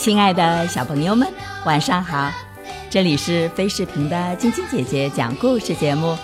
[0.00, 1.28] 亲爱的小朋友们，
[1.66, 2.30] 晚上好！
[2.88, 6.16] 这里是飞视频的晶晶姐姐讲故事节目，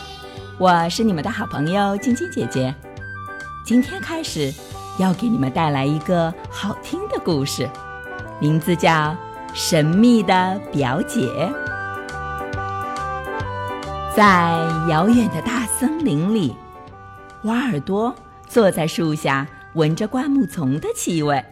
[0.56, 2.74] 我是你们的好朋友晶晶姐姐。
[3.66, 4.50] 今天开始
[4.98, 7.68] 要给你们带来一个好听的故事，
[8.40, 8.90] 名字叫
[9.52, 11.20] 《神秘的表姐》。
[14.16, 14.24] 在
[14.88, 16.56] 遥远的大森林里，
[17.42, 18.14] 瓦尔多
[18.48, 21.44] 坐在树下，闻着灌木丛的气味。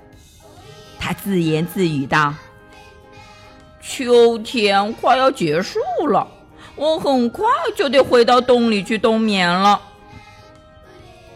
[1.05, 2.35] 他自言自语道
[3.79, 6.27] ：“秋天快要结束了，
[6.77, 7.45] 我很快
[7.77, 9.79] 就得回到洞里去冬眠了。”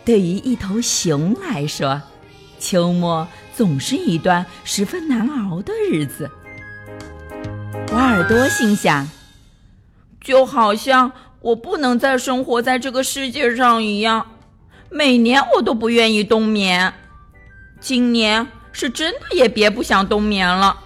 [0.06, 2.00] 对于一头熊来说，
[2.58, 6.30] 秋末总是一段十分难熬的日子。
[7.92, 9.06] 瓦尔多心想
[10.18, 14.26] ：“就好像我不能再生活在这个世界上一样，
[14.88, 16.94] 每年我都不愿意冬眠，
[17.80, 20.78] 今年。”是真的也别不想冬眠了。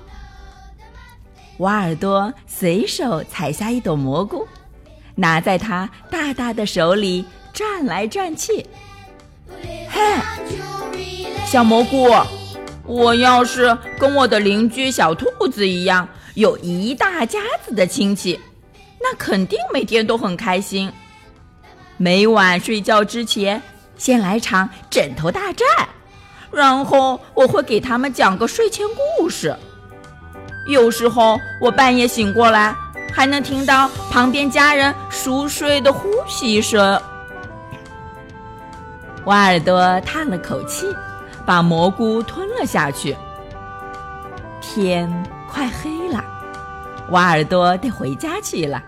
[1.59, 4.49] 瓦尔多随手采下一朵蘑菇，
[5.15, 8.67] 拿在他大大的手里转来转去。
[9.89, 10.01] 嘿，
[11.47, 12.11] 小蘑菇，
[12.85, 18.41] 我要是跟我的邻居小兔子一样，有一大家子的亲戚，
[19.01, 20.91] 那肯定每天都很开心。
[21.99, 23.63] 每晚睡觉之前，
[23.97, 25.67] 先来场枕头大战。
[26.53, 28.87] 然后我会给他们讲个睡前
[29.19, 29.57] 故事。
[30.69, 32.75] 有时候我半夜醒过来，
[33.13, 37.01] 还能听到旁边家人熟睡的呼吸声。
[39.25, 40.87] 瓦尔多叹了口气，
[41.47, 43.17] 把蘑菇吞了下去。
[44.61, 45.11] 天
[45.49, 46.23] 快黑了，
[47.11, 48.83] 瓦尔多得回家去了。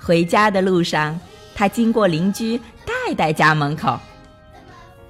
[0.00, 1.18] 回家的路上，
[1.54, 3.98] 他经过邻居戴戴家门口。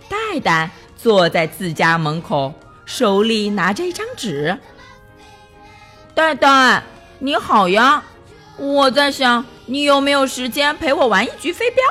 [0.09, 0.71] 戴戴。
[1.03, 2.53] 坐在自家门口，
[2.85, 4.59] 手里拿着一张纸。
[6.15, 6.83] 戴戴，
[7.21, 8.05] 你好呀！
[8.59, 11.83] 我在想，你有没有时间陪我玩一局飞镖？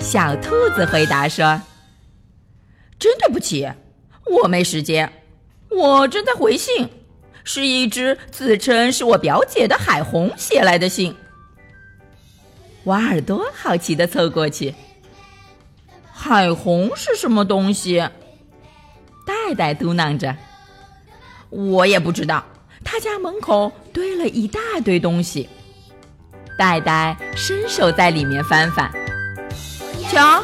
[0.00, 1.62] 小兔子回答说
[2.98, 3.70] ：“真对不起，
[4.24, 5.12] 我没时间，
[5.70, 6.90] 我正在回信，
[7.44, 11.14] 是一只自称是我表姐的海虹写来的信。”
[12.86, 14.74] 瓦尔多好奇的凑过去。
[16.18, 17.98] 海虹是什么东西？
[19.26, 20.34] 戴戴嘟囔着
[21.50, 22.42] ：“我也不知道。”
[22.82, 25.48] 他家门口堆了一大堆东西。
[26.58, 28.90] 戴戴伸手在里面翻翻，
[30.08, 30.42] 瞧，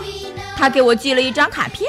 [0.57, 1.89] 他给我寄了一张卡片。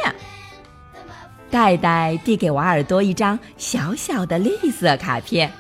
[1.52, 5.52] 戴戴递给瓦尔多一张小小的绿色卡片，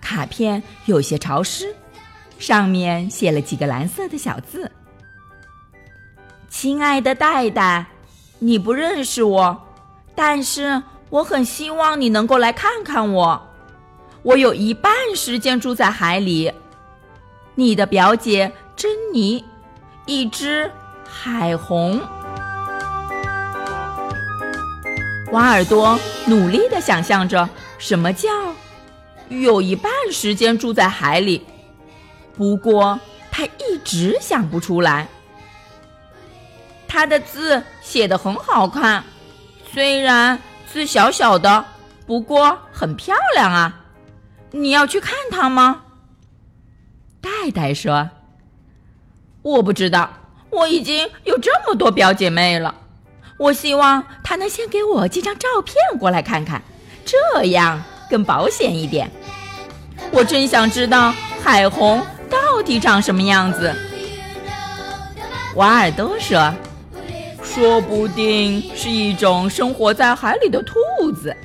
[0.00, 1.74] 卡片有些潮湿，
[2.38, 4.70] 上面写了几个蓝色的小字。
[6.52, 7.86] 亲爱的戴戴，
[8.38, 9.68] 你不认识我，
[10.14, 13.48] 但是我很希望你能够来看看我。
[14.22, 16.52] 我有一半时间住在海里。
[17.54, 19.42] 你的表姐珍妮，
[20.04, 20.70] 一只
[21.08, 21.98] 海虹。
[25.32, 27.48] 瓦尔多努力的想象着
[27.78, 28.28] 什么叫
[29.30, 31.46] 有一半时间住在海里，
[32.36, 35.08] 不过他一直想不出来。
[36.92, 39.02] 他的字写得很好看，
[39.72, 40.38] 虽然
[40.70, 41.64] 字小小的，
[42.06, 43.80] 不过很漂亮啊！
[44.50, 45.84] 你要去看他吗？
[47.22, 48.10] 戴戴说
[49.40, 50.10] ：“我不知道，
[50.50, 52.74] 我已经有这么多表姐妹了。
[53.38, 56.62] 我希望他能先给我寄张照片过来看看，
[57.06, 59.10] 这样更保险一点。
[60.10, 63.74] 我真想知道海虹到底长什么样子。”
[65.56, 66.52] 瓦尔多说。
[67.54, 71.36] 说不定是一种生活在海里的兔子。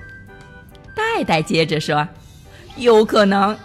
[0.95, 2.07] 戴戴接着说
[2.77, 3.55] ：“有可能。”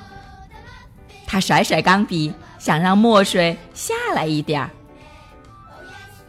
[1.25, 4.71] 他甩甩钢笔，想让墨水下来一点儿。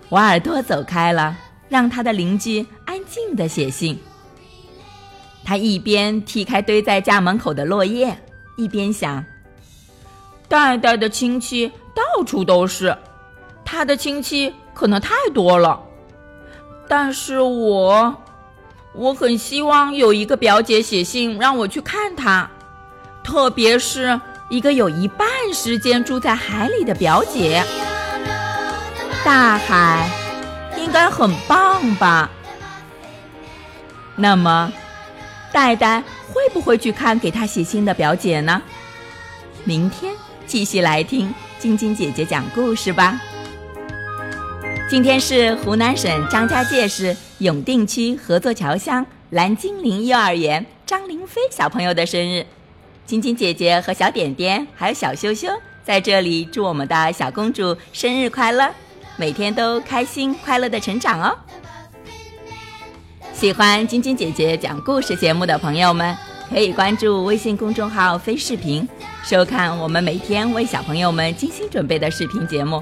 [0.09, 1.35] 瓦尔多走开了，
[1.67, 3.99] 让他的邻居安静的写信。
[5.43, 8.15] 他一边踢开堆在家门口的落叶，
[8.55, 9.25] 一边想
[10.47, 12.95] ：“戴戴的亲戚到处都是，
[13.65, 15.83] 他的亲戚可能太多了。”
[16.87, 18.15] 但是我，
[18.93, 22.49] 我很希望有一个表姐写信让我去看她，
[23.23, 24.19] 特别是
[24.49, 27.63] 一个有一半时间住在海里的表姐。
[29.23, 30.09] 大海
[30.77, 32.29] 应该很棒吧？
[34.15, 34.71] 那么，
[35.51, 38.61] 戴戴会不会去看给她写信的表姐呢？
[39.63, 40.13] 明天
[40.45, 43.19] 继续来听晶晶姐姐讲故事吧。
[44.89, 52.45] 今天是湖南省张家界市永定区合作桥乡蓝精灵幼儿园张凌飞小朋友的生日。
[53.05, 55.47] 晶晶姐姐和小点点还有小羞羞
[55.83, 58.69] 在这里祝我们的小公主生日快乐，
[59.17, 61.35] 每天都开心快乐的成长哦。
[63.33, 66.15] 喜欢晶晶姐姐讲故事节目的朋友们，
[66.49, 68.87] 可以关注微信公众号“飞视频”，
[69.23, 72.81] 收看我们每天为小朋友们精心准备的视频节目。